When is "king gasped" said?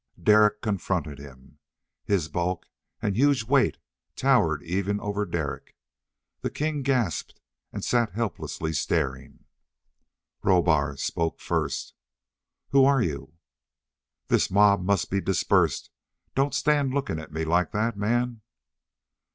6.49-7.39